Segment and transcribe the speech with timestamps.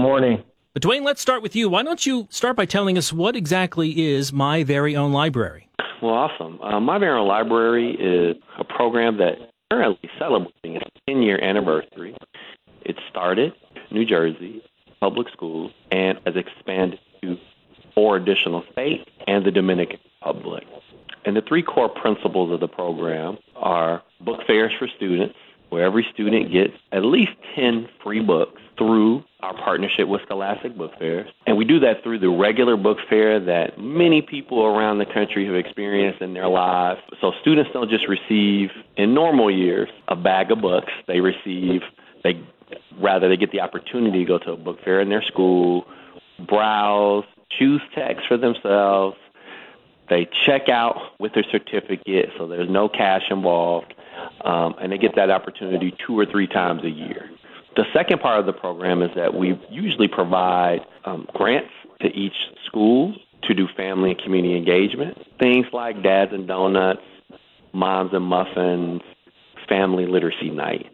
[0.00, 0.42] morning.
[0.72, 1.68] But Dwayne, let's start with you.
[1.68, 5.68] Why don't you start by telling us what exactly is My Very Own Library?
[6.00, 6.60] Well, awesome.
[6.62, 9.34] Uh, My Very Own Library is a program that
[9.70, 12.16] currently celebrating its 10 year anniversary.
[12.82, 13.52] It started
[13.90, 14.62] New Jersey,
[15.00, 17.36] public schools, and has expanded to
[17.94, 20.64] four additional states and the Dominican Republic.
[21.24, 25.34] And the three core principles of the program are book fairs for students,
[25.68, 30.92] where every student gets at least 10 free books through our partnership with Scholastic Book
[30.98, 31.28] Fairs.
[31.46, 35.44] And we do that through the regular book fair that many people around the country
[35.44, 36.98] have experienced in their lives.
[37.20, 40.90] So students don't just receive, in normal years, a bag of books.
[41.06, 41.82] They receive,
[42.24, 42.42] they
[42.98, 45.84] rather they get the opportunity to go to a book fair in their school,
[46.48, 47.24] browse,
[47.58, 49.16] choose text for themselves.
[50.08, 53.92] They check out with their certificate, so there's no cash involved,
[54.42, 57.30] um, and they get that opportunity two or three times a year.
[57.80, 61.70] The second part of the program is that we usually provide um, grants
[62.02, 62.34] to each
[62.66, 65.16] school to do family and community engagement.
[65.38, 67.00] Things like Dads and Donuts,
[67.72, 69.00] Moms and Muffins,
[69.66, 70.92] Family Literacy Night,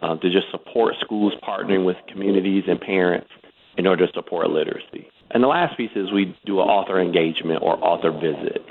[0.00, 3.30] uh, to just support schools partnering with communities and parents
[3.76, 5.10] in order to support literacy.
[5.32, 8.64] And the last piece is we do an author engagement or author visit,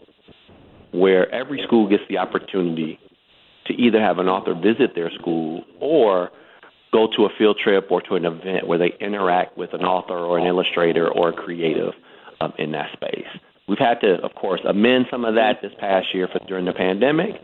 [0.92, 2.98] where every school gets the opportunity
[3.66, 6.32] to either have an author visit their school or
[6.98, 10.18] go to a field trip or to an event where they interact with an author
[10.18, 11.94] or an illustrator or a creative
[12.42, 13.28] um, in that space.
[13.68, 16.74] We've had to, of course, amend some of that this past year for during the
[16.74, 17.36] pandemic,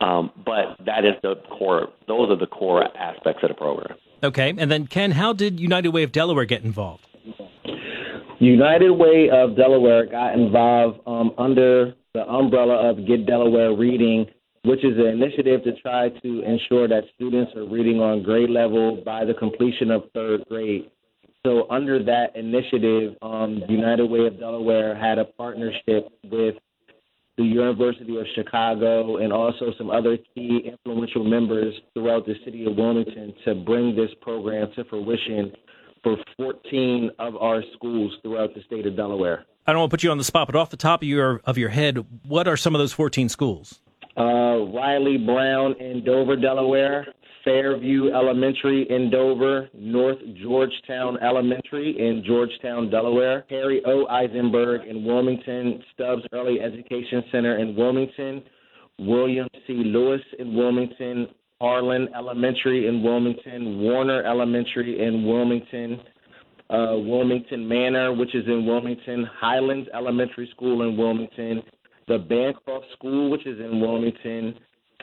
[0.00, 1.88] um, but that is the core.
[2.06, 3.96] Those are the core aspects of the program.
[4.22, 7.04] Okay, and then Ken, how did United Way of Delaware get involved?
[8.38, 14.26] United Way of Delaware got involved um, under the umbrella of Get Delaware Reading
[14.64, 19.02] which is an initiative to try to ensure that students are reading on grade level
[19.04, 20.90] by the completion of third grade.
[21.44, 26.54] So, under that initiative, um, United Way of Delaware had a partnership with
[27.36, 32.76] the University of Chicago and also some other key influential members throughout the city of
[32.76, 35.50] Wilmington to bring this program to fruition
[36.04, 39.44] for 14 of our schools throughout the state of Delaware.
[39.66, 41.40] I don't want to put you on the spot, but off the top of your
[41.44, 43.80] of your head, what are some of those 14 schools?
[44.16, 47.06] Uh, Reily Brown in Dover, Delaware,
[47.44, 54.06] Fairview Elementary in Dover, North Georgetown Elementary in Georgetown, Delaware, Harry O.
[54.06, 58.42] Eisenberg in Wilmington, Stubbs Early Education Center in Wilmington,
[58.98, 59.72] William C.
[59.72, 61.28] Lewis in Wilmington,
[61.60, 66.00] Harlan Elementary in Wilmington, Warner Elementary in Wilmington,
[66.70, 71.62] uh, Wilmington Manor, which is in Wilmington, Highlands Elementary School in Wilmington,
[72.08, 74.54] the Bancroft School, which is in Wilmington,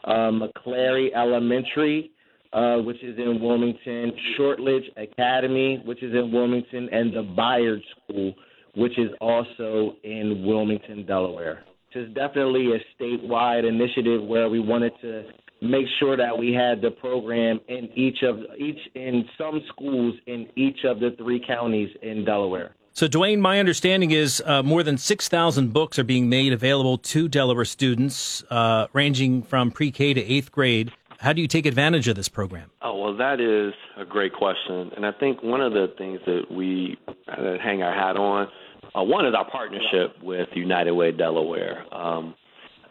[0.04, 2.12] uh, Maclary Elementary,
[2.54, 8.34] uh, which is in Wilmington, Shortlidge Academy, which is in Wilmington, and the Bayard School,
[8.76, 11.64] which is also in Wilmington, Delaware.
[11.92, 15.24] It's definitely a statewide initiative where we wanted to
[15.62, 20.48] make sure that we had the program in each of each in some schools in
[20.56, 22.76] each of the three counties in Delaware.
[23.00, 27.30] So, Dwayne, my understanding is uh, more than 6,000 books are being made available to
[27.30, 30.92] Delaware students, uh, ranging from pre K to eighth grade.
[31.20, 32.70] How do you take advantage of this program?
[32.82, 34.92] Oh, well, that is a great question.
[34.98, 36.98] And I think one of the things that we
[37.30, 38.50] uh, hang our hat on
[38.94, 41.86] uh, one is our partnership with United Way Delaware.
[41.96, 42.36] Um,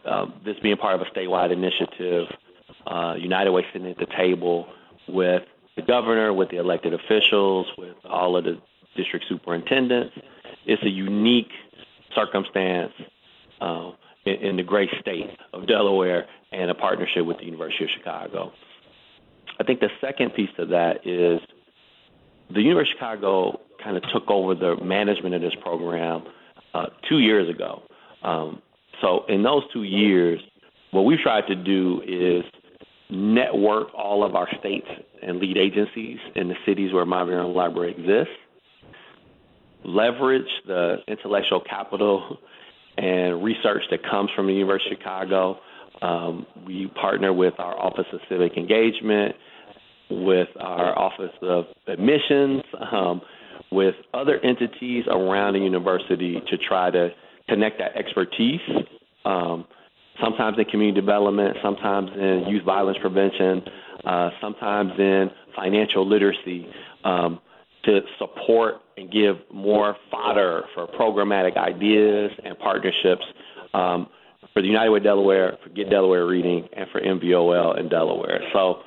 [0.05, 2.25] uh, this being part of a statewide initiative,
[2.87, 4.69] uh, United Way sitting at the table
[5.07, 5.43] with
[5.75, 8.59] the governor, with the elected officials, with all of the
[8.95, 10.15] district superintendents.
[10.65, 11.51] It's a unique
[12.15, 12.93] circumstance
[13.61, 13.91] uh,
[14.25, 18.51] in, in the great state of Delaware and a partnership with the University of Chicago.
[19.59, 21.39] I think the second piece of that is
[22.53, 26.23] the University of Chicago kind of took over the management of this program
[26.73, 27.83] uh, two years ago.
[28.23, 28.61] Um,
[29.01, 30.39] so in those two years,
[30.91, 32.43] what we've tried to do is
[33.09, 34.87] network all of our states
[35.21, 38.33] and lead agencies in the cities where My Library exists
[39.83, 42.37] leverage the intellectual capital
[42.97, 45.59] and research that comes from the University of Chicago.
[46.01, 49.35] Um, we partner with our Office of Civic Engagement,
[50.09, 53.21] with our Office of Admissions, um,
[53.71, 57.09] with other entities around the university to try to
[57.47, 58.61] connect that expertise.
[59.25, 59.65] Um,
[60.21, 63.61] sometimes in community development, sometimes in youth violence prevention,
[64.05, 66.67] uh, sometimes in financial literacy.
[67.03, 67.39] Um,
[67.83, 73.23] to support and give more fodder for programmatic ideas and partnerships
[73.73, 74.07] um,
[74.53, 78.41] for the United Way Delaware, for Get Delaware Reading, and for MVOL in Delaware.
[78.53, 78.81] So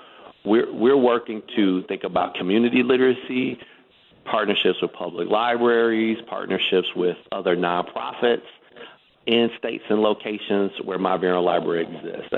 [0.45, 3.59] we're we're working to think about community literacy,
[4.25, 8.43] partnerships with public libraries, partnerships with other nonprofits
[9.27, 12.35] in states and locations where My Very Own Library exists.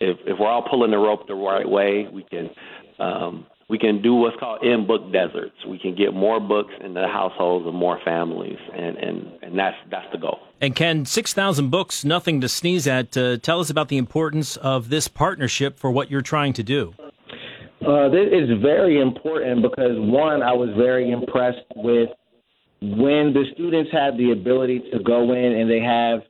[0.00, 2.50] If, if we're all pulling the rope the right way, we can
[2.98, 5.54] um, we can do what's called in book deserts.
[5.66, 9.76] We can get more books into the households of more families, and, and, and that's
[9.90, 10.40] that's the goal.
[10.60, 13.16] And Ken, six thousand books, nothing to sneeze at.
[13.16, 16.94] Uh, tell us about the importance of this partnership for what you're trying to do.
[17.00, 22.10] Uh, this is very important because one, I was very impressed with
[22.82, 26.20] when the students have the ability to go in and they have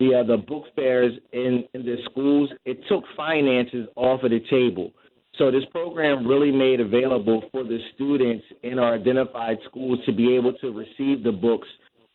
[0.00, 2.50] the uh, the book fairs in in the schools.
[2.64, 4.92] It took finances off of the table.
[5.38, 10.34] So this program really made available for the students in our identified schools to be
[10.34, 11.68] able to receive the books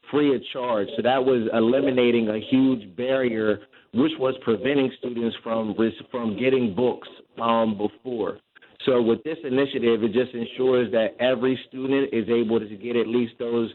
[0.09, 0.87] free of charge.
[0.95, 3.59] So that was eliminating a huge barrier,
[3.93, 5.75] which was preventing students from
[6.09, 7.07] from getting books
[7.39, 8.39] um, before.
[8.85, 13.07] So with this initiative, it just ensures that every student is able to get at
[13.07, 13.71] least those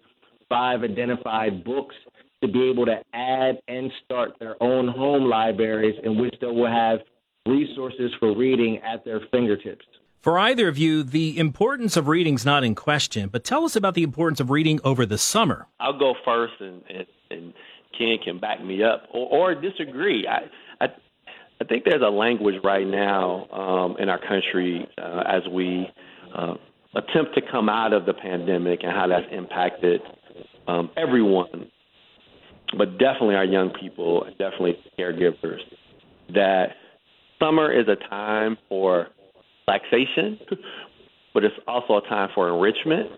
[0.49, 1.95] five identified books
[2.43, 6.67] to be able to add and start their own home libraries in which they will
[6.67, 6.99] have
[7.47, 9.85] resources for reading at their fingertips.
[10.21, 13.77] For either of you, the importance of reading is not in question, but tell us
[13.77, 15.69] about the importance of reading over the summer.
[15.79, 17.55] I'll go first, and, and, and
[17.97, 20.27] Ken can back me up or, or disagree.
[20.27, 20.89] I, I,
[21.61, 25.87] I think there's a language right now um, in our country uh, as we
[26.35, 26.55] uh,
[26.97, 30.01] attempt to come out of the pandemic and how that's impacted
[30.67, 31.71] um, everyone,
[32.77, 35.61] but definitely our young people, definitely caregivers,
[36.35, 36.71] that
[37.39, 39.09] summer is a time for
[39.67, 40.39] relaxation,
[41.35, 43.11] but it's also a time for enrichment.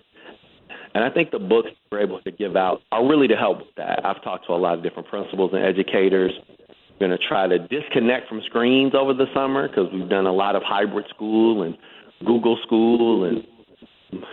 [0.94, 3.74] And I think the books we're able to give out are really to help with
[3.76, 4.04] that.
[4.04, 6.32] I've talked to a lot of different principals and educators.
[6.98, 10.32] We're going to try to disconnect from screens over the summer because we've done a
[10.32, 11.76] lot of hybrid school and
[12.24, 13.46] Google school and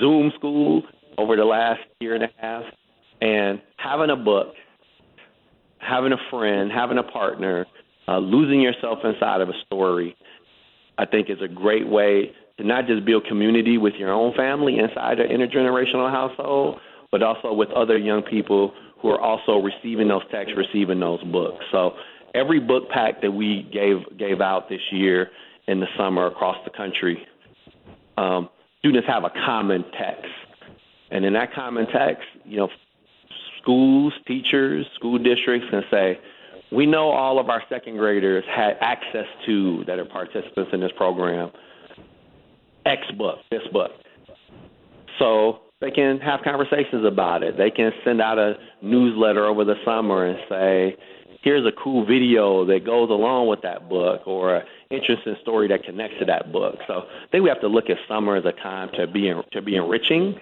[0.00, 0.82] Zoom school
[1.16, 2.64] over the last year and a half.
[3.20, 4.48] And having a book,
[5.78, 7.66] having a friend, having a partner
[8.08, 10.16] uh, losing yourself inside of a story,
[10.96, 14.78] I think, is a great way to not just build community with your own family
[14.78, 16.80] inside an intergenerational household,
[17.12, 21.64] but also with other young people who are also receiving those texts, receiving those books.
[21.70, 21.94] So
[22.34, 25.30] every book pack that we gave gave out this year
[25.66, 27.26] in the summer across the country,
[28.16, 28.48] um,
[28.80, 30.32] students have a common text,
[31.10, 32.68] and in that common text, you know,
[33.60, 36.18] schools, teachers, school districts can say,
[36.70, 40.92] we know all of our second graders had access to that are participants in this
[40.96, 41.50] program
[42.84, 43.90] X book, this book.
[45.18, 47.56] So they can have conversations about it.
[47.56, 50.96] They can send out a newsletter over the summer and say,
[51.42, 55.84] here's a cool video that goes along with that book or an interesting story that
[55.84, 56.76] connects to that book.
[56.86, 59.62] So I think we have to look at summer as a time to be to
[59.62, 60.38] be enriching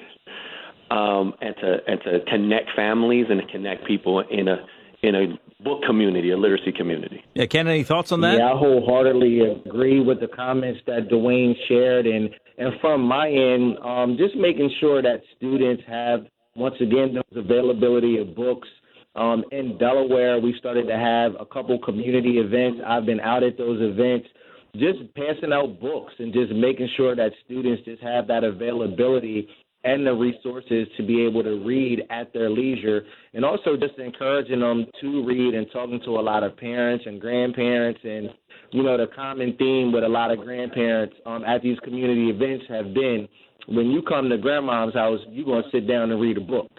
[0.90, 4.64] um, and to and to connect families and to connect people in a
[5.02, 7.24] in a book community, a literacy community.
[7.34, 8.38] Yeah, Ken, any thoughts on that?
[8.38, 13.78] Yeah, I wholeheartedly agree with the comments that Dwayne shared, and and from my end,
[13.78, 18.68] um, just making sure that students have once again the availability of books.
[19.14, 22.80] Um, in Delaware, we started to have a couple community events.
[22.86, 24.28] I've been out at those events,
[24.74, 29.48] just passing out books and just making sure that students just have that availability
[29.86, 34.60] and the resources to be able to read at their leisure, and also just encouraging
[34.60, 38.00] them to read and talking to a lot of parents and grandparents.
[38.02, 38.28] And,
[38.72, 42.64] you know, the common theme with a lot of grandparents um, at these community events
[42.68, 43.28] have been
[43.68, 46.70] when you come to grandma's house, you're going to sit down and read a book.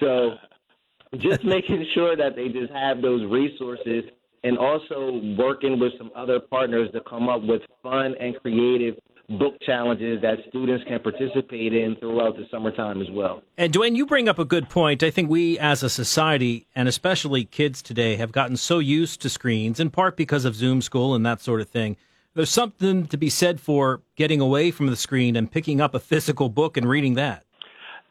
[0.00, 0.34] So
[1.18, 4.04] just making sure that they just have those resources
[4.42, 8.96] and also working with some other partners to come up with fun and creative
[9.28, 13.42] book challenges that students can participate in throughout the summertime as well.
[13.56, 15.02] And Dwayne, you bring up a good point.
[15.02, 19.30] I think we as a society, and especially kids today, have gotten so used to
[19.30, 21.96] screens, in part because of Zoom school and that sort of thing.
[22.34, 26.00] There's something to be said for getting away from the screen and picking up a
[26.00, 27.44] physical book and reading that.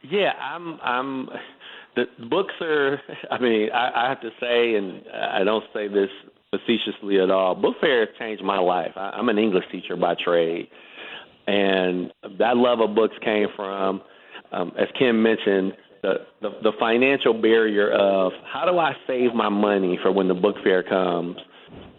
[0.02, 0.80] Yeah, I'm.
[0.82, 1.30] I'm.
[1.96, 3.02] The books are.
[3.30, 6.10] I mean, I, I have to say, and I don't say this
[6.52, 7.56] facetiously at all.
[7.56, 8.92] Book fair has changed my life.
[8.96, 10.70] I, I'm an English teacher by trade,
[11.48, 14.02] and that love of books came from,
[14.52, 19.50] um, as Kim mentioned, the, the, the financial barrier of how do I save my
[19.50, 21.38] money for when the book fair comes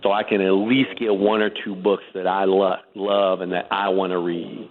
[0.03, 3.53] so I can at least get one or two books that I lo- love and
[3.53, 4.71] that I want to read.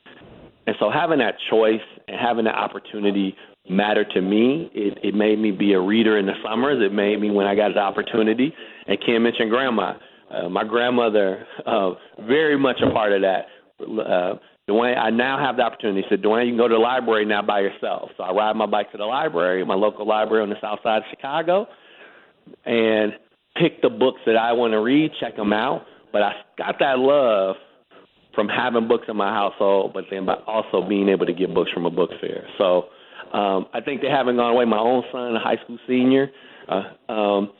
[0.67, 3.35] And so having that choice and having that opportunity
[3.69, 4.69] mattered to me.
[4.73, 6.83] It, it made me be a reader in the summers.
[6.83, 8.53] It made me when I got the opportunity.
[8.87, 9.93] And Kim mentioned grandma.
[10.29, 13.45] Uh, my grandmother, uh, very much a part of that.
[13.81, 14.35] Uh,
[14.69, 16.01] Dwayne, I now have the opportunity.
[16.01, 18.11] He said, Dwayne, you can go to the library now by yourself.
[18.15, 20.99] So I ride my bike to the library, my local library on the south side
[20.99, 21.67] of Chicago,
[22.65, 23.13] and
[23.57, 25.85] pick the books that I want to read, check them out.
[26.13, 27.57] But I got that love
[28.33, 31.71] from having books in my household, but then by also being able to get books
[31.71, 32.47] from a book fair.
[32.57, 32.85] So
[33.37, 34.65] um, I think they haven't gone away.
[34.65, 36.31] My own son, a high school senior,
[36.69, 37.51] uh, um,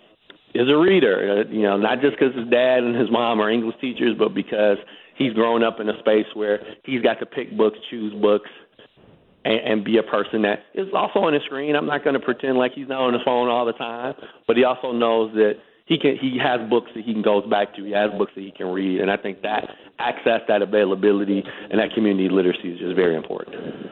[0.56, 1.44] is a reader.
[1.50, 4.78] You know, not just because his dad and his mom are English teachers, but because
[5.16, 8.50] he's grown up in a space where he's got to pick books, choose books,
[9.46, 11.76] and, and be a person that is also on the screen.
[11.76, 14.16] I'm not going to pretend like he's not on the phone all the time,
[14.48, 15.56] but he also knows that
[15.86, 17.84] he can he has books that he can goes back to.
[17.84, 21.80] He has books that he can read, and I think that access, that availability, and
[21.80, 23.92] that community literacy is just very important.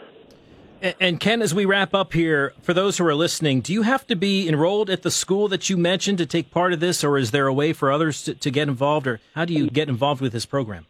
[1.00, 4.08] And Ken, as we wrap up here, for those who are listening, do you have
[4.08, 7.20] to be enrolled at the school that you mentioned to take part of this, or
[7.20, 9.90] is there a way for others to, to get involved, or how do you get
[9.90, 10.88] involved with this program?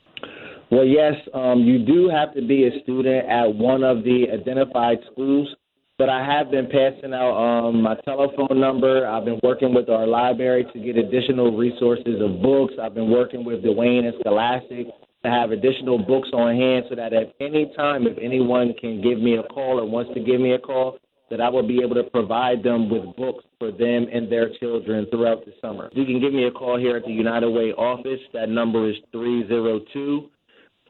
[0.71, 4.99] Well, yes, um, you do have to be a student at one of the identified
[5.11, 5.53] schools,
[5.97, 9.05] but I have been passing out um, my telephone number.
[9.05, 12.75] I've been working with our library to get additional resources of books.
[12.81, 14.87] I've been working with Dwayne and Scholastic
[15.25, 19.19] to have additional books on hand so that at any time, if anyone can give
[19.19, 20.97] me a call or wants to give me a call,
[21.29, 25.05] that I will be able to provide them with books for them and their children
[25.11, 25.89] throughout the summer.
[25.91, 28.21] You can give me a call here at the United Way office.
[28.31, 30.29] That number is 302-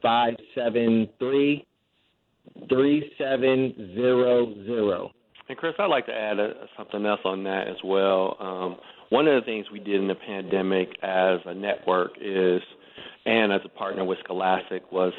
[0.02, 1.66] 573
[2.68, 5.10] 3700.
[5.48, 8.36] And Chris, I'd like to add a, something else on that as well.
[8.40, 8.76] Um,
[9.10, 12.62] one of the things we did in the pandemic as a network is,
[13.26, 15.12] and as a partner with Scholastic, was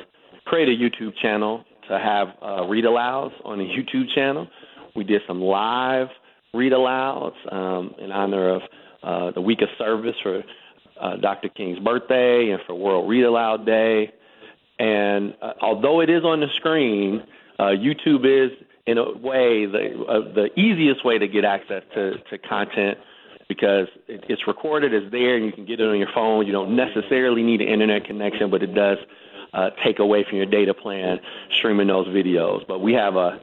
[0.46, 3.63] create a YouTube channel to have uh, read alouds on a
[3.94, 4.48] YouTube channel.
[4.96, 6.08] We did some live
[6.54, 8.62] read alouds um, in honor of
[9.02, 10.44] uh, the week of service for
[11.02, 11.50] uh, Dr.
[11.50, 14.13] King's birthday and for World Read Aloud Day.
[14.80, 17.24] And uh, although it is on the screen,
[17.60, 22.18] uh, YouTube is in a way the uh, the easiest way to get access to
[22.30, 22.98] to content
[23.48, 26.46] because it, it's recorded, it's there, and you can get it on your phone.
[26.46, 28.98] You don't necessarily need an internet connection, but it does
[29.53, 31.20] uh, take away from your data plan
[31.51, 32.65] streaming those videos.
[32.68, 33.42] But we have a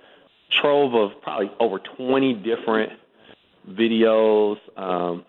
[0.51, 2.93] trove of probably over 20 different
[3.69, 4.57] videos.
[4.77, 5.25] Um,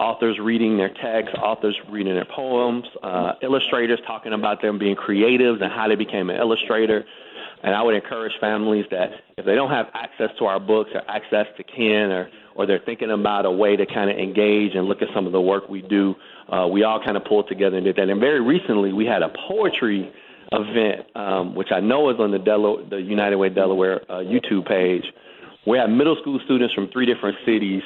[0.00, 5.62] authors reading their texts, authors reading their poems, uh, illustrators talking about them being creatives
[5.62, 7.04] and how they became an illustrator.
[7.62, 11.02] And I would encourage families that if they don't have access to our books or
[11.06, 14.86] access to Ken or, or they're thinking about a way to kind of engage and
[14.86, 16.14] look at some of the work we do,
[16.50, 18.08] uh, we all kind of pulled together and did that.
[18.08, 20.10] And very recently, we had a poetry
[20.52, 24.66] event, um, which I know is on the, Del- the United Way Delaware uh, YouTube
[24.66, 25.04] page.
[25.66, 27.82] We had middle school students from three different cities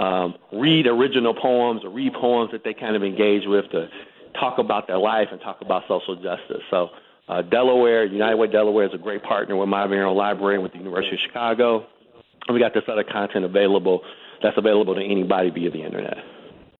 [0.00, 3.88] um, read original poems or read poems that they kind of engage with to
[4.38, 6.62] talk about their life and talk about social justice.
[6.70, 6.88] So
[7.28, 10.72] uh, Delaware, United Way Delaware is a great partner with My Very Library and with
[10.72, 11.86] the University of Chicago.
[12.48, 14.00] And we got this other content available
[14.42, 16.16] that's available to anybody via the internet.